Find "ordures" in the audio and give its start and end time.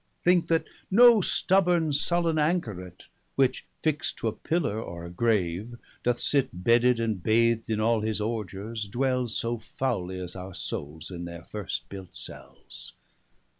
8.19-8.87